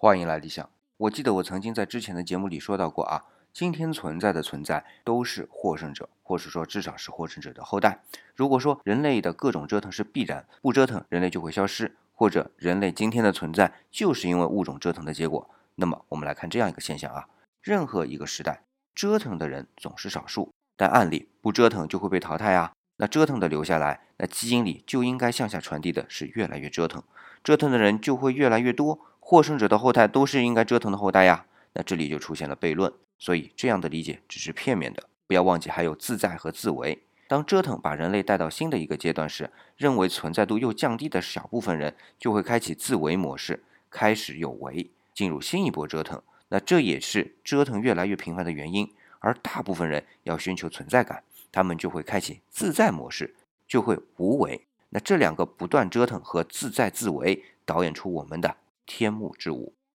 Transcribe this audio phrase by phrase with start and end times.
[0.00, 0.70] 欢迎来理想。
[0.96, 8.04] 我记得我曾经在之前的节目里说到过啊，今天存在的存在都是获胜者，或是说至少是获胜者的后代。
[8.36, 17.26] 如果说人类的各种折腾是必然，不折腾人类就会消失，或者人类今天的存在就是因为物种折腾的结果，那么我们来看这样一个现象啊，
[17.60, 18.62] 任何一个时代
[18.94, 22.70] 折腾的人总是少数，但按理不折腾就会被淘汰啊。
[22.98, 27.02] 那折腾的留下来，那基因里就应该向下传递的是越来越折腾，
[27.42, 31.44] 折腾的人就会越来越多，获胜者的后代都是应该折腾的后代呀。
[31.74, 37.02] 那这里就出现了悖论，所以这样的理解只是片面的，不要忘记还有自在和自为。
[37.26, 46.22] 当折腾把人类带到新的一个阶段时，认为存在度又降低的小部分人就会开启自为模式，开始有为，进入新一波折腾。
[46.48, 51.22] 那这也是折腾越来越频繁的原因，而大部分人要寻求存在感。
[51.52, 53.34] 他们就会开启自在模式，
[53.66, 54.64] 就会无为。
[54.88, 58.56] 那这两个不断折腾和自在自为，导演出我们的
[58.88, 59.77] 天幕之舞。